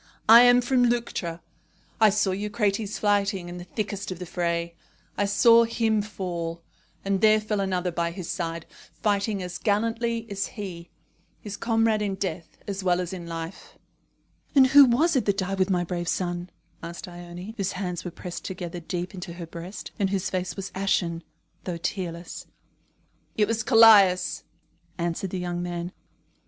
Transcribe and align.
"I 0.27 0.41
am 0.41 0.61
from 0.61 0.85
Leuctra. 0.89 1.43
I 1.99 2.09
saw 2.09 2.31
Eucrates 2.31 2.97
fighting 2.97 3.49
in 3.49 3.59
the 3.59 3.65
thickest 3.65 4.09
of 4.11 4.17
the 4.17 4.25
fray. 4.25 4.73
I 5.15 5.25
saw 5.25 5.63
him 5.63 6.01
fall; 6.01 6.63
and 7.05 7.21
there 7.21 7.39
fell 7.39 7.59
another 7.59 7.91
by 7.91 8.09
his 8.09 8.27
side, 8.27 8.65
fighting 8.93 9.43
as 9.43 9.59
gallantly 9.59 10.25
as 10.31 10.47
he 10.57 10.89
his 11.39 11.55
comrade 11.55 12.01
in 12.01 12.15
death 12.15 12.57
as 12.67 12.83
well 12.83 12.99
as 12.99 13.13
in 13.13 13.27
life." 13.27 13.77
"And 14.55 14.65
who 14.65 14.85
was 14.85 15.15
it 15.15 15.25
that 15.25 15.37
died 15.37 15.59
with 15.59 15.69
my 15.69 15.83
brave 15.83 16.07
son?" 16.07 16.49
asked 16.81 17.07
Ione, 17.07 17.53
whose 17.57 17.73
hands 17.73 18.03
were 18.03 18.09
pressed 18.09 18.43
together 18.43 18.79
deep 18.79 19.13
into 19.13 19.33
her 19.33 19.45
breast, 19.45 19.91
and 19.99 20.09
whose 20.09 20.31
face 20.31 20.55
was 20.55 20.71
ashen, 20.73 21.21
though 21.65 21.77
tearless. 21.77 22.47
"It 23.37 23.47
was 23.47 23.61
Callias," 23.61 24.45
answered 24.97 25.29
the 25.29 25.37
young 25.37 25.61
man. 25.61 25.91